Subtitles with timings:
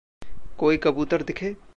[0.57, 1.53] कोई कबूतर दिखें?